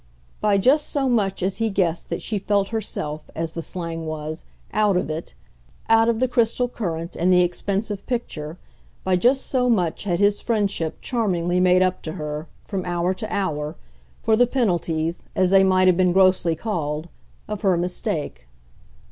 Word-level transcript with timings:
By 0.39 0.57
just 0.57 0.89
so 0.89 1.07
much 1.07 1.43
as 1.43 1.57
he 1.59 1.69
guessed 1.69 2.09
that 2.09 2.23
she 2.23 2.39
felt 2.39 2.69
herself, 2.69 3.29
as 3.35 3.51
the 3.51 3.61
slang 3.61 4.07
was, 4.07 4.45
out 4.73 4.97
of 4.97 5.11
it, 5.11 5.35
out 5.89 6.09
of 6.09 6.19
the 6.19 6.27
crystal 6.27 6.67
current 6.67 7.15
and 7.15 7.31
the 7.31 7.41
expensive 7.43 8.07
picture, 8.07 8.57
by 9.03 9.15
just 9.15 9.45
so 9.45 9.69
much 9.69 10.05
had 10.05 10.19
his 10.19 10.41
friendship 10.41 11.01
charmingly 11.01 11.59
made 11.59 11.83
up 11.83 12.01
to 12.01 12.13
her, 12.13 12.47
from 12.65 12.83
hour 12.83 13.13
to 13.13 13.31
hour, 13.31 13.75
for 14.23 14.35
the 14.35 14.47
penalties, 14.47 15.25
as 15.35 15.51
they 15.51 15.63
might 15.63 15.87
have 15.87 15.97
been 15.97 16.13
grossly 16.13 16.55
called, 16.55 17.07
of 17.47 17.61
her 17.61 17.77
mistake. 17.77 18.47